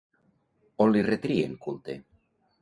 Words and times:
On 0.85 0.89
li 0.95 1.03
retrien 1.09 1.53
culte? 1.67 1.99